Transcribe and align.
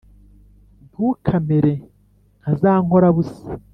ntukamere 0.89 1.73
nka 2.39 2.51
za 2.59 2.71
nkorabusa 2.83 3.45